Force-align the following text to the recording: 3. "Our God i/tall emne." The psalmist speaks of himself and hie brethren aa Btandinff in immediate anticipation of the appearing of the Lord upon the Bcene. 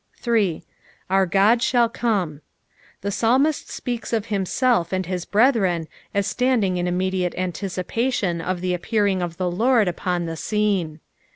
3. 0.17 0.63
"Our 1.11 1.27
God 1.27 1.59
i/tall 1.59 1.87
emne." 1.91 2.41
The 3.01 3.11
psalmist 3.11 3.69
speaks 3.69 4.11
of 4.11 4.25
himself 4.33 4.91
and 4.91 5.05
hie 5.05 5.19
brethren 5.29 5.85
aa 6.15 6.21
Btandinff 6.21 6.75
in 6.77 6.87
immediate 6.87 7.35
anticipation 7.37 8.41
of 8.41 8.61
the 8.61 8.73
appearing 8.73 9.21
of 9.21 9.37
the 9.37 9.51
Lord 9.51 9.87
upon 9.87 10.25
the 10.25 10.33
Bcene. 10.33 11.01